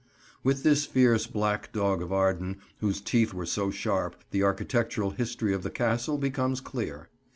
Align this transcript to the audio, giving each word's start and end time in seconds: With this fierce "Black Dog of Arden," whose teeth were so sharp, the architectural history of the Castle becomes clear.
With 0.43 0.63
this 0.63 0.87
fierce 0.87 1.27
"Black 1.27 1.71
Dog 1.71 2.01
of 2.01 2.11
Arden," 2.11 2.57
whose 2.79 2.99
teeth 3.01 3.35
were 3.35 3.45
so 3.45 3.69
sharp, 3.69 4.15
the 4.31 4.41
architectural 4.41 5.11
history 5.11 5.53
of 5.53 5.61
the 5.61 5.69
Castle 5.69 6.17
becomes 6.17 6.59
clear. 6.59 7.09